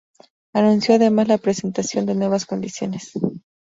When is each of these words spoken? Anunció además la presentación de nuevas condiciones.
Anunció 0.55 0.95
además 0.95 1.27
la 1.27 1.37
presentación 1.37 2.07
de 2.07 2.15
nuevas 2.15 2.47
condiciones. 2.47 3.11